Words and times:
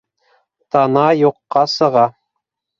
Тана 0.77 1.05
юҡҡа 1.21 1.65
сыға... 1.77 2.11